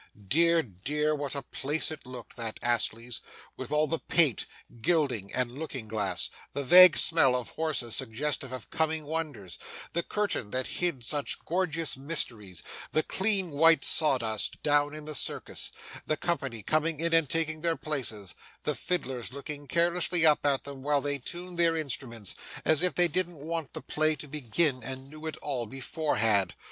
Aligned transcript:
Dear, 0.27 0.63
dear, 0.63 1.13
what 1.13 1.35
a 1.35 1.43
place 1.43 1.91
it 1.91 2.07
looked, 2.07 2.35
that 2.35 2.59
Astley's; 2.63 3.21
with 3.55 3.71
all 3.71 3.85
the 3.85 3.99
paint, 3.99 4.47
gilding, 4.81 5.31
and 5.31 5.51
looking 5.51 5.87
glass; 5.87 6.31
the 6.53 6.63
vague 6.63 6.97
smell 6.97 7.35
of 7.35 7.49
horses 7.49 7.95
suggestive 7.95 8.51
of 8.51 8.71
coming 8.71 9.05
wonders; 9.05 9.59
the 9.93 10.01
curtain 10.01 10.49
that 10.49 10.65
hid 10.65 11.05
such 11.05 11.37
gorgeous 11.45 11.95
mysteries; 11.97 12.63
the 12.91 13.03
clean 13.03 13.51
white 13.51 13.85
sawdust 13.85 14.63
down 14.63 14.95
in 14.95 15.05
the 15.05 15.13
circus; 15.13 15.71
the 16.07 16.17
company 16.17 16.63
coming 16.63 16.99
in 16.99 17.13
and 17.13 17.29
taking 17.29 17.61
their 17.61 17.77
places; 17.77 18.33
the 18.63 18.73
fiddlers 18.73 19.31
looking 19.31 19.67
carelessly 19.67 20.25
up 20.25 20.43
at 20.47 20.63
them 20.63 20.81
while 20.81 21.01
they 21.01 21.19
tuned 21.19 21.59
their 21.59 21.77
instruments, 21.77 22.33
as 22.65 22.81
if 22.81 22.95
they 22.95 23.07
didn't 23.07 23.37
want 23.37 23.73
the 23.73 23.81
play 23.83 24.15
to 24.15 24.27
begin, 24.27 24.81
and 24.81 25.11
knew 25.11 25.27
it 25.27 25.37
all 25.43 25.67
beforehand! 25.67 26.55